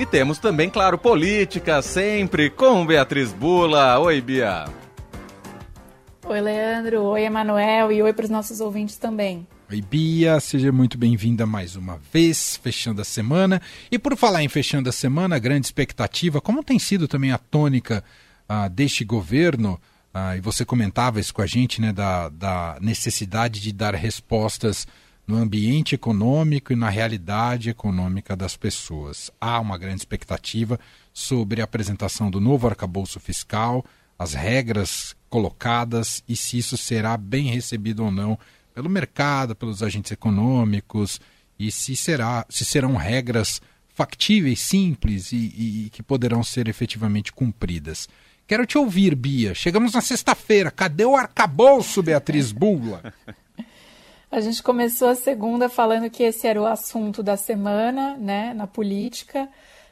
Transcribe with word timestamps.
E 0.00 0.06
temos 0.06 0.38
também, 0.38 0.70
claro, 0.70 0.96
política, 0.96 1.82
sempre 1.82 2.48
com 2.48 2.86
Beatriz 2.86 3.34
Bula. 3.34 3.98
Oi, 3.98 4.18
Bia. 4.22 4.64
Oi, 6.24 6.40
Leandro. 6.40 7.02
Oi, 7.02 7.24
Emanuel. 7.24 7.92
E 7.92 8.00
oi 8.00 8.10
para 8.14 8.24
os 8.24 8.30
nossos 8.30 8.62
ouvintes 8.62 8.96
também. 8.96 9.46
Oi, 9.70 9.82
Bia, 9.82 10.40
seja 10.40 10.72
muito 10.72 10.96
bem-vinda 10.96 11.44
mais 11.44 11.76
uma 11.76 12.00
vez, 12.10 12.56
fechando 12.56 13.02
a 13.02 13.04
semana. 13.04 13.60
E 13.90 13.98
por 13.98 14.16
falar 14.16 14.42
em 14.42 14.48
fechando 14.48 14.88
a 14.88 14.92
semana, 14.92 15.38
grande 15.38 15.66
expectativa, 15.66 16.40
como 16.40 16.64
tem 16.64 16.78
sido 16.78 17.06
também 17.06 17.32
a 17.32 17.36
tônica 17.36 18.02
ah, 18.48 18.68
deste 18.68 19.04
governo, 19.04 19.78
ah, 20.14 20.34
e 20.34 20.40
você 20.40 20.64
comentava 20.64 21.20
isso 21.20 21.34
com 21.34 21.42
a 21.42 21.46
gente, 21.46 21.78
né, 21.78 21.92
da, 21.92 22.30
da 22.30 22.78
necessidade 22.80 23.60
de 23.60 23.70
dar 23.70 23.94
respostas 23.94 24.86
no 25.26 25.36
ambiente 25.36 25.94
econômico 25.94 26.72
e 26.72 26.76
na 26.76 26.88
realidade 26.88 27.70
econômica 27.70 28.34
das 28.34 28.56
pessoas. 28.56 29.30
Há 29.40 29.60
uma 29.60 29.78
grande 29.78 30.00
expectativa 30.00 30.78
sobre 31.12 31.60
a 31.60 31.64
apresentação 31.64 32.30
do 32.30 32.40
novo 32.40 32.66
arcabouço 32.66 33.20
fiscal, 33.20 33.84
as 34.18 34.34
regras 34.34 35.14
colocadas 35.28 36.22
e 36.28 36.36
se 36.36 36.58
isso 36.58 36.76
será 36.76 37.16
bem 37.16 37.50
recebido 37.50 38.04
ou 38.04 38.10
não 38.10 38.38
pelo 38.74 38.88
mercado, 38.88 39.54
pelos 39.54 39.82
agentes 39.82 40.12
econômicos 40.12 41.20
e 41.58 41.70
se 41.70 41.94
será 41.94 42.44
se 42.48 42.64
serão 42.64 42.96
regras 42.96 43.60
factíveis, 43.88 44.60
simples 44.60 45.32
e, 45.32 45.36
e, 45.86 45.90
que 45.90 46.02
poderão 46.02 46.42
ser 46.42 46.68
efetivamente 46.68 47.32
cumpridas. 47.32 48.08
Quero 48.46 48.64
te 48.64 48.78
ouvir, 48.78 49.14
Bia. 49.14 49.54
Chegamos 49.54 49.92
na 49.92 50.00
sexta-feira. 50.00 50.70
Cadê 50.70 51.04
o 51.04 51.14
arcabouço, 51.14 52.02
Beatriz 52.02 52.50
Bula? 52.50 53.12
A 54.30 54.40
gente 54.40 54.62
começou 54.62 55.08
a 55.08 55.16
segunda 55.16 55.68
falando 55.68 56.08
que 56.08 56.22
esse 56.22 56.46
era 56.46 56.60
o 56.60 56.64
assunto 56.64 57.20
da 57.20 57.36
semana, 57.36 58.16
né, 58.16 58.54
na 58.54 58.64
política. 58.64 59.48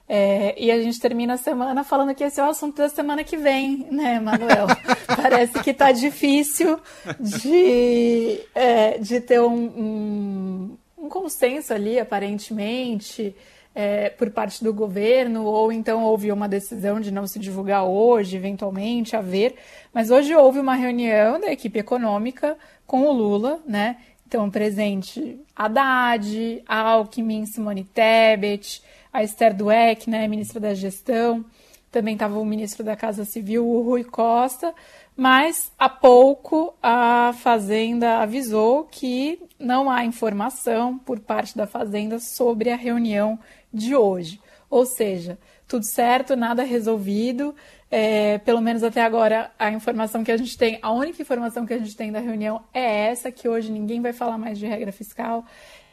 É, 0.09 0.55
e 0.57 0.71
a 0.71 0.81
gente 0.81 1.01
termina 1.01 1.35
a 1.35 1.37
semana 1.37 1.83
falando 1.83 2.15
que 2.15 2.23
esse 2.23 2.41
é 2.41 2.45
o 2.45 2.49
assunto 2.49 2.77
da 2.77 2.89
semana 2.89 3.25
que 3.25 3.37
vem, 3.37 3.89
né, 3.91 4.21
Manuel? 4.21 4.69
Parece 5.21 5.61
que 5.61 5.75
tá 5.75 5.91
difícil 5.91 6.79
de, 7.19 8.41
é, 8.55 8.99
de 8.99 9.21
ter 9.21 9.41
um, 9.41 9.55
um, 9.55 10.79
um 10.97 11.09
consenso 11.09 11.75
ali, 11.75 11.99
aparentemente 11.99 13.35
é, 13.75 14.09
por 14.11 14.31
parte 14.31 14.63
do 14.63 14.73
governo, 14.73 15.45
ou 15.45 15.73
então 15.73 16.05
houve 16.05 16.31
uma 16.31 16.49
decisão 16.49 17.01
de 17.01 17.11
não 17.11 17.27
se 17.27 17.41
divulgar 17.41 17.85
hoje, 17.85 18.37
eventualmente, 18.37 19.17
a 19.17 19.21
ver. 19.21 19.57
Mas 19.93 20.13
hoje 20.13 20.35
houve 20.35 20.61
uma 20.61 20.77
reunião 20.77 21.41
da 21.41 21.51
equipe 21.51 21.81
econômica 21.81 22.57
com 22.87 23.03
o 23.03 23.13
Lula, 23.13 23.61
né? 23.67 23.97
Então, 24.29 24.51
presente 24.51 25.41
Haddad, 25.57 26.63
Alckmin, 26.69 27.47
Simone 27.47 27.83
Tebet, 27.83 28.83
a 29.11 29.23
Esther 29.23 29.55
Dweck, 29.55 30.11
né, 30.11 30.29
ministra 30.29 30.61
da 30.61 30.75
Gestão, 30.75 31.43
também 31.91 32.13
estava 32.13 32.39
o 32.39 32.45
ministro 32.45 32.85
da 32.85 32.95
Casa 32.95 33.25
Civil, 33.25 33.67
o 33.67 33.81
Rui 33.81 34.05
Costa, 34.05 34.75
mas 35.17 35.73
há 35.79 35.89
pouco 35.89 36.75
a 36.83 37.35
Fazenda 37.39 38.19
avisou 38.19 38.85
que 38.85 39.41
não 39.59 39.91
há 39.91 40.05
informação 40.05 40.99
por 40.99 41.21
parte 41.21 41.57
da 41.57 41.67
Fazenda 41.67 42.19
sobre 42.19 42.69
a 42.69 42.77
reunião 42.77 43.39
de 43.73 43.97
hoje. 43.97 44.39
Ou 44.69 44.85
seja, 44.85 45.39
tudo 45.69 45.85
certo, 45.85 46.35
nada 46.35 46.65
resolvido. 46.65 47.55
É, 47.91 48.39
pelo 48.39 48.61
menos 48.61 48.83
até 48.83 49.03
agora, 49.03 49.51
a 49.59 49.71
informação 49.71 50.25
que 50.25 50.33
a 50.33 50.37
gente 50.37 50.57
tem, 50.57 50.79
a 50.81 50.91
única 50.91 51.21
informação 51.21 51.67
que 51.67 51.75
a 51.75 51.79
gente 51.79 51.95
tem 51.95 52.11
da 52.11 52.19
reunião 52.19 52.65
é 52.73 53.11
essa, 53.11 53.31
que 53.31 53.49
hoje 53.49 53.71
ninguém 53.71 54.01
vai 54.01 54.15
falar 54.15 54.39
mais 54.39 54.59
de 54.59 54.67
regra 54.67 54.91
fiscal, 54.91 55.45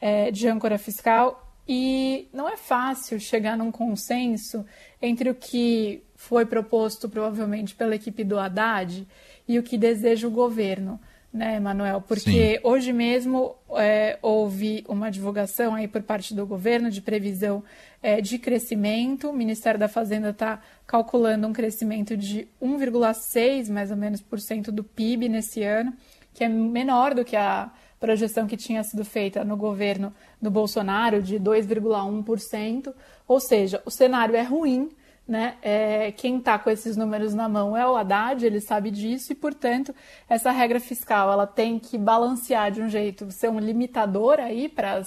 é, 0.01 0.31
de 0.31 0.47
âncora 0.47 0.77
fiscal. 0.77 1.41
E 1.67 2.29
não 2.31 2.47
é 2.47 2.55
fácil 2.55 3.19
chegar 3.19 3.57
num 3.57 3.71
consenso 3.71 4.65
entre 5.01 5.29
o 5.29 5.35
que 5.35 6.03
foi 6.15 6.45
proposto 6.45 7.09
provavelmente 7.09 7.75
pela 7.75 7.95
equipe 7.95 8.23
do 8.23 8.39
Haddad 8.39 9.05
e 9.47 9.59
o 9.59 9.63
que 9.63 9.77
deseja 9.77 10.27
o 10.27 10.31
governo 10.31 10.99
né, 11.35 11.59
Manuel? 11.59 12.01
Porque 12.01 12.55
Sim. 12.55 12.59
hoje 12.63 12.93
mesmo 12.93 13.55
é, 13.71 14.17
houve 14.21 14.85
uma 14.87 15.11
divulgação 15.11 15.75
aí 15.75 15.85
por 15.85 16.01
parte 16.01 16.33
do 16.33 16.47
governo 16.47 16.89
de 16.89 17.01
previsão 17.01 17.61
é, 18.01 18.21
de 18.21 18.39
crescimento. 18.39 19.29
O 19.29 19.33
Ministério 19.33 19.77
da 19.77 19.89
Fazenda 19.89 20.29
está 20.29 20.61
calculando 20.87 21.45
um 21.45 21.51
crescimento 21.51 22.15
de 22.15 22.47
1,6 22.61 23.69
mais 23.69 23.91
ou 23.91 23.97
menos 23.97 24.21
por 24.21 24.39
cento 24.39 24.71
do 24.71 24.81
PIB 24.81 25.27
nesse 25.27 25.61
ano, 25.61 25.93
que 26.33 26.41
é 26.41 26.47
menor 26.47 27.13
do 27.13 27.25
que 27.25 27.35
a 27.35 27.69
projeção 27.99 28.47
que 28.47 28.55
tinha 28.55 28.81
sido 28.83 29.03
feita 29.03 29.43
no 29.43 29.57
governo 29.57 30.13
do 30.41 30.49
Bolsonaro 30.49 31.21
de 31.21 31.37
2,1%. 31.37 32.93
Ou 33.27 33.41
seja, 33.41 33.81
o 33.85 33.91
cenário 33.91 34.37
é 34.37 34.41
ruim 34.41 34.89
né? 35.27 35.57
É, 35.61 36.11
quem 36.11 36.37
está 36.37 36.59
com 36.59 36.69
esses 36.69 36.95
números 36.95 37.33
na 37.33 37.49
mão 37.49 37.75
é 37.75 37.87
o 37.87 37.95
Haddad, 37.95 38.45
ele 38.45 38.61
sabe 38.61 38.91
disso 38.91 39.31
e, 39.31 39.35
portanto, 39.35 39.93
essa 40.29 40.51
regra 40.51 40.79
fiscal 40.79 41.31
ela 41.31 41.47
tem 41.47 41.79
que 41.79 41.97
balancear 41.97 42.71
de 42.71 42.81
um 42.81 42.89
jeito, 42.89 43.31
ser 43.31 43.49
um 43.49 43.59
limitador 43.59 44.39
aí 44.39 44.69
para 44.69 45.01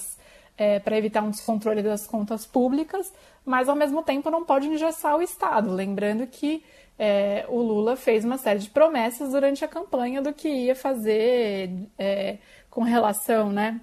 é, 0.57 0.81
evitar 0.97 1.23
um 1.23 1.29
descontrole 1.29 1.81
das 1.81 2.05
contas 2.05 2.45
públicas, 2.45 3.13
mas 3.45 3.69
ao 3.69 3.75
mesmo 3.75 4.03
tempo 4.03 4.29
não 4.29 4.43
pode 4.43 4.67
engessar 4.67 5.15
o 5.15 5.21
Estado. 5.21 5.71
Lembrando 5.71 6.27
que 6.27 6.63
é, 6.97 7.45
o 7.47 7.61
Lula 7.61 7.95
fez 7.95 8.25
uma 8.25 8.37
série 8.37 8.59
de 8.59 8.69
promessas 8.69 9.31
durante 9.31 9.63
a 9.63 9.69
campanha 9.69 10.21
do 10.21 10.33
que 10.33 10.49
ia 10.49 10.75
fazer 10.75 11.71
é, 11.97 12.37
com 12.69 12.83
relação, 12.83 13.51
né? 13.51 13.79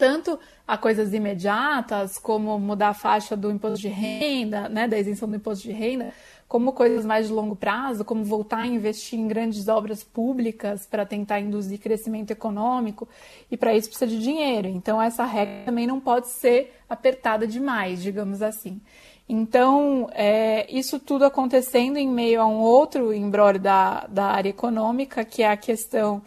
Tanto 0.00 0.40
a 0.66 0.78
coisas 0.78 1.12
imediatas, 1.12 2.18
como 2.18 2.58
mudar 2.58 2.88
a 2.88 2.94
faixa 2.94 3.36
do 3.36 3.50
imposto 3.50 3.80
de 3.80 3.88
renda, 3.88 4.66
né, 4.66 4.88
da 4.88 4.98
isenção 4.98 5.28
do 5.28 5.36
imposto 5.36 5.68
de 5.68 5.72
renda, 5.72 6.10
como 6.48 6.72
coisas 6.72 7.04
mais 7.04 7.26
de 7.26 7.34
longo 7.34 7.54
prazo, 7.54 8.02
como 8.02 8.24
voltar 8.24 8.60
a 8.60 8.66
investir 8.66 9.18
em 9.18 9.28
grandes 9.28 9.68
obras 9.68 10.02
públicas 10.02 10.86
para 10.86 11.04
tentar 11.04 11.38
induzir 11.38 11.78
crescimento 11.78 12.30
econômico, 12.30 13.06
e 13.50 13.58
para 13.58 13.76
isso 13.76 13.90
precisa 13.90 14.10
de 14.10 14.18
dinheiro. 14.18 14.68
Então, 14.68 15.00
essa 15.00 15.24
regra 15.26 15.66
também 15.66 15.86
não 15.86 16.00
pode 16.00 16.28
ser 16.28 16.74
apertada 16.88 17.46
demais, 17.46 18.02
digamos 18.02 18.40
assim. 18.40 18.80
Então, 19.28 20.08
é, 20.12 20.66
isso 20.74 20.98
tudo 20.98 21.26
acontecendo 21.26 21.98
em 21.98 22.08
meio 22.08 22.40
a 22.40 22.46
um 22.46 22.58
outro 22.58 23.12
embrólio 23.12 23.60
da, 23.60 24.06
da 24.06 24.24
área 24.24 24.48
econômica, 24.48 25.24
que 25.26 25.42
é 25.42 25.50
a 25.50 25.56
questão 25.58 26.22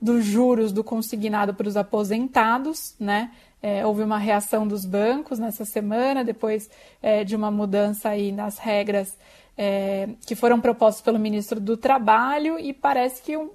dos 0.00 0.24
juros 0.24 0.72
do 0.72 0.84
consignado 0.84 1.54
para 1.54 1.68
os 1.68 1.76
aposentados, 1.76 2.94
né? 2.98 3.32
É, 3.60 3.84
houve 3.84 4.02
uma 4.02 4.18
reação 4.18 4.66
dos 4.66 4.84
bancos 4.84 5.38
nessa 5.38 5.64
semana, 5.64 6.24
depois 6.24 6.70
é, 7.02 7.24
de 7.24 7.34
uma 7.34 7.50
mudança 7.50 8.10
aí 8.10 8.30
nas 8.30 8.58
regras 8.58 9.18
é, 9.56 10.10
que 10.24 10.36
foram 10.36 10.60
propostas 10.60 11.02
pelo 11.02 11.18
ministro 11.18 11.58
do 11.58 11.76
Trabalho, 11.76 12.58
e 12.60 12.72
parece 12.72 13.20
que 13.20 13.36
um, 13.36 13.50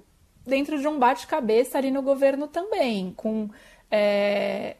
dentro 0.46 0.78
de 0.78 0.86
um 0.86 0.98
bate-cabeça 0.98 1.78
ali 1.78 1.90
no 1.90 2.02
governo 2.02 2.46
também, 2.46 3.14
com 3.16 3.48
é, 3.90 4.76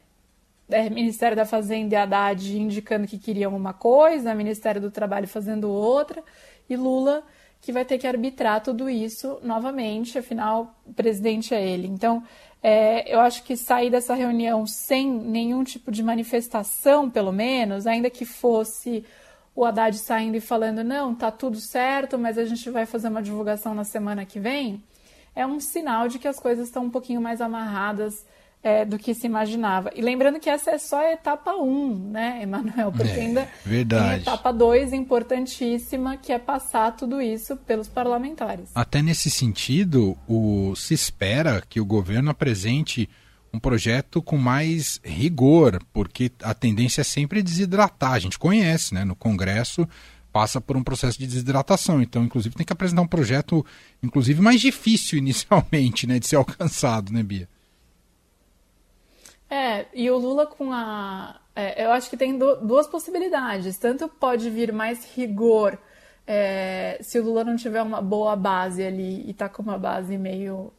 é, 0.69 0.91
Ministério 0.91 1.34
da 1.34 1.46
Fazenda 1.46 1.94
e 1.94 1.96
Haddad 1.96 2.58
indicando 2.58 3.06
que 3.06 3.19
queriam 3.19 3.56
uma 3.56 3.72
coisa, 3.72 4.34
Ministério 4.34 4.81
do 4.81 4.91
Trabalho 4.91 5.26
fazendo 5.26 5.70
outra, 5.70 6.22
e 6.69 6.76
Lula 6.76 7.22
que 7.64 7.72
vai 7.72 7.82
ter 7.82 7.97
que 7.97 8.06
arbitrar 8.06 8.62
tudo 8.62 8.91
isso 8.91 9.38
novamente, 9.42 10.19
afinal, 10.19 10.76
o 10.86 10.92
presidente 10.92 11.54
é 11.54 11.66
ele. 11.66 11.86
Então, 11.86 12.22
é, 12.62 13.10
eu 13.10 13.20
acho 13.20 13.42
que 13.42 13.56
sair 13.56 13.88
dessa 13.88 14.14
reunião 14.14 14.66
sem 14.66 15.10
nenhum 15.10 15.64
tipo 15.64 15.91
de 15.91 16.02
manifestação, 16.02 17.08
pelo 17.08 17.32
menos, 17.32 17.86
ainda 17.86 18.10
que 18.10 18.26
fosse 18.26 19.02
o 19.56 19.64
Haddad 19.64 19.97
saindo 19.97 20.36
e 20.36 20.41
falando, 20.41 20.84
não, 20.84 21.14
tá 21.14 21.30
tudo 21.30 21.56
certo, 21.58 22.19
mas 22.19 22.36
a 22.36 22.44
gente 22.44 22.69
vai 22.69 22.84
fazer 22.84 23.08
uma 23.08 23.22
divulgação 23.22 23.75
na 23.75 23.84
semana 23.84 24.26
que 24.26 24.38
vem, 24.38 24.82
é 25.34 25.46
um 25.46 25.58
sinal 25.58 26.06
de 26.06 26.19
que 26.19 26.28
as 26.28 26.38
coisas 26.38 26.66
estão 26.66 26.84
um 26.84 26.91
pouquinho 26.91 27.20
mais 27.20 27.41
amarradas 27.41 28.26
é, 28.64 28.82
do 28.82 28.98
que 28.98 29.14
se 29.14 29.26
imaginava. 29.26 29.91
E 29.94 30.00
lembrando 30.00 30.41
que 30.41 30.48
essa 30.48 30.70
é 30.70 30.78
só 30.78 30.98
a 31.00 31.12
etapa 31.12 31.52
1, 31.52 31.62
um, 31.62 32.10
né, 32.10 32.41
Emanuel? 32.42 32.91
Porque 32.91 33.12
é, 33.12 33.20
ainda 33.20 33.48
verdade. 33.62 34.22
etapa 34.22 34.50
2 34.50 34.94
importantíssima, 34.94 36.16
que 36.16 36.32
é 36.32 36.38
passar 36.38 36.96
tudo 36.96 37.20
isso 37.20 37.56
pelos 37.58 37.88
parlamentares. 37.88 38.70
Até 38.75 39.02
nesse 39.02 39.31
sentido, 39.31 40.16
o, 40.26 40.75
se 40.75 40.94
espera 40.94 41.62
que 41.69 41.78
o 41.78 41.84
governo 41.84 42.31
apresente 42.31 43.08
um 43.52 43.58
projeto 43.58 44.22
com 44.22 44.38
mais 44.38 44.99
rigor, 45.05 45.78
porque 45.93 46.32
a 46.43 46.55
tendência 46.55 47.02
é 47.02 47.05
sempre 47.05 47.43
desidratar. 47.43 48.14
A 48.14 48.19
gente 48.19 48.38
conhece, 48.38 48.94
né? 48.94 49.05
No 49.05 49.14
Congresso 49.14 49.87
passa 50.32 50.60
por 50.60 50.76
um 50.76 50.82
processo 50.82 51.17
de 51.19 51.26
desidratação. 51.26 52.02
Então, 52.02 52.25
inclusive, 52.25 52.56
tem 52.56 52.67
que 52.67 52.72
apresentar 52.72 53.02
um 53.02 53.06
projeto, 53.06 53.64
inclusive, 54.02 54.40
mais 54.40 54.60
difícil 54.60 55.17
inicialmente, 55.20 56.06
né, 56.08 56.19
de 56.19 56.26
ser 56.26 56.37
alcançado, 56.37 57.12
né, 57.12 57.22
Bia? 57.22 57.49
É, 59.55 59.87
e 59.95 60.11
o 60.11 60.19
Lula 60.19 60.49
com 60.49 60.73
a. 60.73 61.39
É, 61.55 61.85
eu 61.85 61.93
acho 61.93 62.11
que 62.11 62.17
tem 62.17 62.37
duas 62.37 62.89
possibilidades. 62.89 63.79
Tanto 63.79 64.09
pode 64.09 64.51
vir 64.51 64.73
mais 64.73 65.15
rigor 65.15 65.79
é, 66.27 66.99
se 67.01 67.21
o 67.21 67.23
Lula 67.23 67.45
não 67.45 67.55
tiver 67.55 67.81
uma 67.81 68.03
boa 68.03 68.35
base 68.35 68.83
ali 68.83 69.23
e 69.25 69.33
tá 69.33 69.49
com 69.49 69.62
uma 69.62 69.79
base 69.79 70.19
meio, 70.19 70.73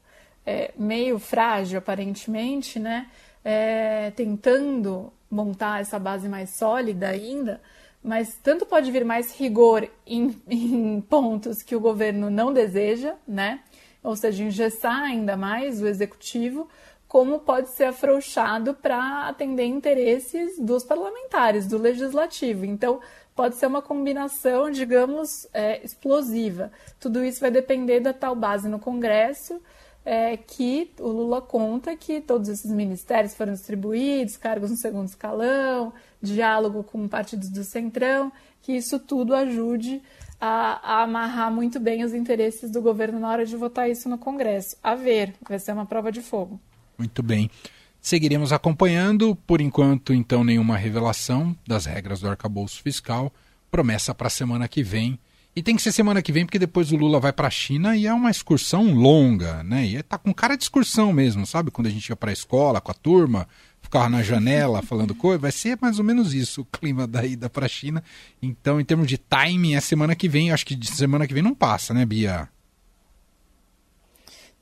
é, 0.45 0.74
meio 0.77 1.18
frágil, 1.19 1.80
aparentemente, 1.80 2.77
né? 2.77 3.07
É, 3.45 4.12
tentando 4.12 5.13
montar 5.31 5.80
essa 5.80 5.98
base 5.98 6.27
mais 6.27 6.50
sólida 6.50 7.07
ainda, 7.07 7.62
mas 8.04 8.36
tanto 8.44 8.66
pode 8.66 8.92
vir 8.92 9.06
mais 9.06 9.33
rigor 9.39 9.88
em, 10.06 10.36
em 10.50 11.00
pontos 11.00 11.63
que 11.63 11.77
o 11.77 11.80
governo 11.80 12.30
não 12.30 12.51
deseja, 12.51 13.13
né? 13.25 13.62
Ou 14.04 14.18
seja, 14.18 14.44
engessar 14.44 15.01
ainda 15.01 15.38
mais 15.38 15.81
o 15.81 15.88
executivo, 15.88 16.68
como 17.07 17.39
pode 17.39 17.69
ser 17.69 17.85
afrouxado 17.85 18.73
para 18.73 19.27
atender 19.27 19.65
interesses 19.65 20.59
dos 20.59 20.83
parlamentares, 20.83 21.67
do 21.67 21.77
legislativo. 21.77 22.65
Então, 22.65 22.99
pode 23.35 23.55
ser 23.55 23.67
uma 23.67 23.81
combinação, 23.81 24.69
digamos, 24.69 25.47
é, 25.53 25.83
explosiva. 25.83 26.71
Tudo 26.99 27.23
isso 27.23 27.39
vai 27.39 27.51
depender 27.51 27.99
da 27.99 28.13
tal 28.13 28.35
base 28.35 28.67
no 28.67 28.79
Congresso 28.79 29.61
é, 30.05 30.37
que 30.37 30.91
o 30.99 31.07
Lula 31.07 31.41
conta 31.41 31.95
que 31.95 32.21
todos 32.21 32.47
esses 32.47 32.71
ministérios 32.71 33.33
foram 33.33 33.53
distribuídos, 33.53 34.37
cargos 34.37 34.69
no 34.69 34.77
segundo 34.77 35.07
escalão, 35.07 35.91
diálogo 36.21 36.83
com 36.83 37.07
partidos 37.07 37.49
do 37.49 37.63
Centrão, 37.63 38.31
que 38.61 38.73
isso 38.73 38.99
tudo 38.99 39.33
ajude 39.33 40.01
a, 40.39 40.99
a, 40.99 41.03
amarrar 41.03 41.51
muito 41.51 41.79
bem 41.79 42.03
os 42.03 42.13
interesses 42.13 42.69
do 42.69 42.81
governo 42.81 43.19
na 43.19 43.29
hora 43.29 43.45
de 43.45 43.55
votar 43.55 43.89
isso 43.89 44.07
no 44.07 44.17
Congresso. 44.17 44.77
A 44.83 44.93
ver, 44.93 45.33
vai 45.41 45.57
ser 45.57 45.71
uma 45.71 45.87
prova 45.87 46.11
de 46.11 46.21
fogo. 46.21 46.59
Muito 46.97 47.21
bem. 47.21 47.50
Seguiremos 48.01 48.53
acompanhando, 48.53 49.36
por 49.47 49.59
enquanto, 49.62 50.13
então, 50.13 50.44
nenhuma 50.44 50.77
revelação 50.77 51.56
das 51.68 51.86
regras 51.86 52.19
do 52.19 52.30
arcabouço 52.30 52.81
fiscal. 52.81 53.33
Promessa 53.71 54.13
para 54.13 54.27
a 54.27 54.30
semana 54.30 54.68
que 54.68 54.83
vem 54.83 55.19
e 55.56 55.63
tem 55.63 55.74
que 55.74 55.81
ser 55.81 55.94
semana 55.94 56.21
que 56.21 56.33
vem, 56.33 56.45
porque 56.45 56.59
depois 56.59 56.92
o 56.92 56.97
Lula 56.97 57.18
vai 57.18 57.31
para 57.31 57.47
a 57.47 57.51
China 57.51 57.95
e 57.95 58.06
é 58.06 58.13
uma 58.13 58.30
excursão 58.30 58.94
longa, 58.94 59.63
né? 59.63 59.86
E 59.86 60.03
tá 60.03 60.18
com 60.18 60.33
cara 60.33 60.57
de 60.57 60.63
excursão 60.63 61.13
mesmo, 61.13 61.45
sabe? 61.45 61.71
Quando 61.71 61.88
a 61.88 61.89
gente 61.89 62.09
ia 62.09 62.15
para 62.15 62.30
a 62.30 62.33
escola 62.33 62.81
com 62.81 62.92
a 62.92 62.94
turma, 62.94 63.48
ficava 63.81 64.09
na 64.09 64.21
janela 64.21 64.81
falando 64.83 65.15
coisa, 65.15 65.39
vai 65.39 65.53
ser 65.53 65.77
mais 65.81 65.98
ou 65.98 66.03
menos 66.03 66.33
isso 66.33 66.62
o 66.62 66.65
clima 66.65 67.07
da 67.07 67.25
ida 67.25 67.50
para 67.50 67.68
a 67.68 67.69
China. 67.69 68.03
Então, 68.41 68.81
em 68.81 68.83
termos 68.83 69.07
de 69.07 69.18
timing, 69.18 69.75
é 69.75 69.80
semana 69.80 70.13
que 70.13 70.27
vem, 70.27 70.51
acho 70.51 70.65
que 70.65 70.75
de 70.75 70.88
semana 70.88 71.25
que 71.25 71.33
vem 71.33 71.41
não 71.41 71.56
passa, 71.56 71.94
né, 71.94 72.06
Bia? 72.06 72.50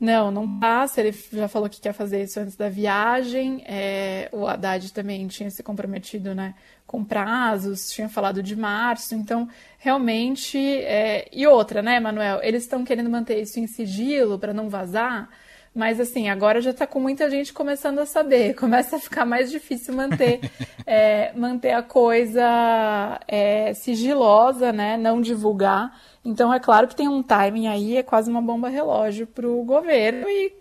Não, 0.04 0.30
não 0.30 0.60
passa. 0.60 1.00
Ele 1.00 1.18
já 1.32 1.48
falou 1.48 1.70
que 1.70 1.80
quer 1.80 1.94
fazer 1.94 2.22
isso 2.24 2.38
antes 2.38 2.58
da 2.58 2.68
viagem. 2.68 3.64
É, 3.66 4.28
o 4.34 4.46
Haddad 4.46 4.92
também 4.92 5.26
tinha 5.30 5.50
se 5.50 5.64
comprometido 5.64 6.36
né, 6.36 6.56
com 6.86 7.06
prazos, 7.06 7.90
tinha 7.90 8.10
falado 8.10 8.44
de 8.44 8.54
março. 8.54 9.16
Então, 9.16 9.48
realmente. 9.78 10.58
É... 10.60 11.30
E 11.32 11.48
outra, 11.48 11.82
né, 11.82 12.02
Manuel? 12.02 12.42
Eles 12.44 12.64
estão 12.64 12.84
querendo 12.84 13.10
manter 13.10 13.42
isso 13.42 13.62
em 13.62 13.66
sigilo 13.66 14.38
para 14.38 14.54
não 14.54 14.68
vazar. 14.68 15.30
Mas 15.74 16.00
assim, 16.00 16.30
agora 16.30 16.62
já 16.62 16.70
está 16.70 16.86
com 16.86 17.00
muita 17.00 17.30
gente 17.30 17.52
começando 17.52 18.00
a 18.00 18.06
saber, 18.06 18.54
começa 18.56 18.98
a 18.98 19.00
ficar 19.00 19.26
mais 19.26 19.50
difícil 19.50 19.94
manter, 19.94 20.40
é, 20.86 21.34
manter 21.34 21.72
a 21.72 21.82
coisa 21.82 23.20
é, 23.28 23.74
sigilosa, 23.74 24.72
né? 24.72 24.98
Não 24.98 25.20
divulgar. 25.20 26.00
Então 26.24 26.54
é 26.54 26.60
claro 26.60 26.88
que 26.88 26.96
tem 26.96 27.08
um 27.08 27.24
timing 27.24 27.68
aí, 27.68 27.98
é 27.98 28.04
quase 28.04 28.30
uma 28.30 28.42
bomba 28.42 28.70
relógio 28.70 29.26
para 29.26 29.48
o 29.48 29.64
governo 29.64 30.30
e 30.30 30.54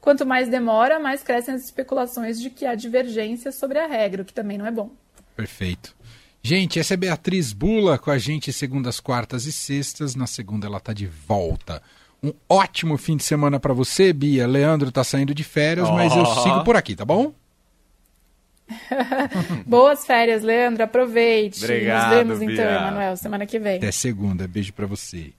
quanto 0.00 0.26
mais 0.26 0.48
demora, 0.48 0.98
mais 0.98 1.22
crescem 1.22 1.54
as 1.54 1.64
especulações 1.64 2.40
de 2.40 2.50
que 2.50 2.66
há 2.66 2.74
divergência 2.74 3.50
sobre 3.50 3.78
a 3.78 3.86
regra, 3.86 4.22
o 4.22 4.24
que 4.24 4.34
também 4.34 4.58
não 4.58 4.66
é 4.66 4.70
bom. 4.70 4.90
Perfeito. 5.34 5.96
Gente, 6.42 6.78
essa 6.78 6.94
é 6.94 6.96
Beatriz 6.96 7.52
Bula 7.52 7.98
com 7.98 8.10
a 8.10 8.18
gente 8.18 8.52
segundas, 8.52 9.00
quartas 9.00 9.44
e 9.44 9.52
sextas. 9.52 10.14
Na 10.14 10.26
segunda 10.26 10.66
ela 10.66 10.78
está 10.78 10.92
de 10.92 11.06
volta. 11.06 11.82
Um 12.22 12.32
ótimo 12.48 12.98
fim 12.98 13.16
de 13.16 13.22
semana 13.22 13.60
para 13.60 13.72
você, 13.72 14.12
Bia. 14.12 14.46
Leandro 14.46 14.88
está 14.88 15.04
saindo 15.04 15.32
de 15.32 15.44
férias, 15.44 15.88
oh. 15.88 15.92
mas 15.92 16.14
eu 16.14 16.26
sigo 16.26 16.64
por 16.64 16.76
aqui, 16.76 16.96
tá 16.96 17.04
bom? 17.04 17.32
Boas 19.66 20.04
férias, 20.04 20.42
Leandro. 20.42 20.82
Aproveite. 20.82 21.64
Obrigado, 21.64 22.26
Nos 22.26 22.38
vemos 22.38 22.38
Bia. 22.38 22.52
então, 22.52 22.80
Emanuel, 22.80 23.16
semana 23.16 23.46
que 23.46 23.58
vem. 23.58 23.76
Até 23.76 23.92
segunda. 23.92 24.46
Beijo 24.48 24.72
para 24.72 24.86
você. 24.86 25.32